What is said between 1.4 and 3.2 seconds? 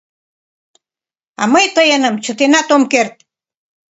—А мый тыйыным чытенак ом керт.